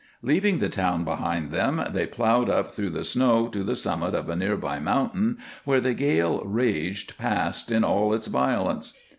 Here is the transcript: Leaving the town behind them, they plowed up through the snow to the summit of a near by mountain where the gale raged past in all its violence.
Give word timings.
Leaving 0.23 0.57
the 0.57 0.67
town 0.67 1.03
behind 1.05 1.51
them, 1.51 1.79
they 1.91 2.07
plowed 2.07 2.49
up 2.49 2.71
through 2.71 2.89
the 2.89 3.03
snow 3.03 3.47
to 3.47 3.63
the 3.63 3.75
summit 3.75 4.15
of 4.15 4.29
a 4.29 4.35
near 4.35 4.57
by 4.57 4.79
mountain 4.79 5.37
where 5.63 5.79
the 5.79 5.93
gale 5.93 6.41
raged 6.43 7.19
past 7.19 7.69
in 7.69 7.83
all 7.83 8.11
its 8.11 8.25
violence. 8.25 8.93